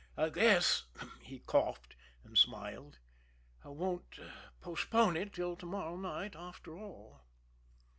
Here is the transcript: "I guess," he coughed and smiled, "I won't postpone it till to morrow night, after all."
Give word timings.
"I 0.17 0.29
guess," 0.29 0.85
he 1.21 1.37
coughed 1.37 1.95
and 2.23 2.35
smiled, 2.35 2.97
"I 3.63 3.67
won't 3.69 4.17
postpone 4.59 5.15
it 5.15 5.31
till 5.31 5.55
to 5.57 5.65
morrow 5.67 5.95
night, 5.95 6.35
after 6.35 6.75
all." 6.75 7.19